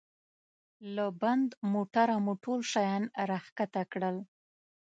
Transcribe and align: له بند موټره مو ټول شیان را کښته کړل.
له 0.95 1.05
بند 1.21 1.47
موټره 1.71 2.15
مو 2.25 2.33
ټول 2.43 2.59
شیان 2.71 3.03
را 3.29 3.39
کښته 3.57 3.83
کړل. 3.91 4.17